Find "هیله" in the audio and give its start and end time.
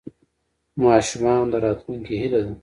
2.21-2.39